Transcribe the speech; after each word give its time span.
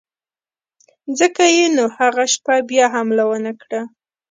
ځکه 1.19 1.43
یې 1.55 1.65
نو 1.75 1.85
هغه 1.97 2.23
شپه 2.33 2.55
بیا 2.69 2.85
حمله 2.95 3.23
ونه 3.27 3.53
کړه. 3.61 3.81